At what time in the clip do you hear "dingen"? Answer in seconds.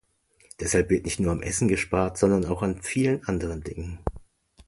3.63-3.99